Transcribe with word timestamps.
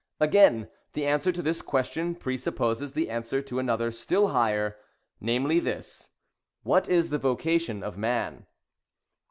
Again: 0.19 0.67
the 0.93 1.05
answer 1.05 1.31
to 1.31 1.43
this 1.43 1.61
question 1.61 2.15
presupposes 2.15 2.93
the 2.93 3.07
an 3.07 3.21
swer 3.21 3.45
to 3.45 3.59
another 3.59 3.91
still 3.91 4.29
higher; 4.29 4.77
namely 5.19 5.59
this, 5.59 6.09
—"What 6.63 6.89
is 6.89 7.11
the 7.11 7.19
vocation 7.19 7.83
of 7.83 7.99
Man?" 7.99 8.47